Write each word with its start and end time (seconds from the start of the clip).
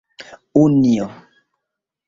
unio 0.61 1.07